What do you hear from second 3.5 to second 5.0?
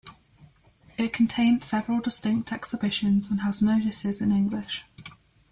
notices in English.